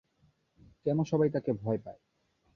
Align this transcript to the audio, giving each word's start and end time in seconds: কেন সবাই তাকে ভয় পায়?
কেন 0.85 0.97
সবাই 1.03 1.29
তাকে 1.29 1.51
ভয় 1.53 1.79
পায়? 1.85 2.01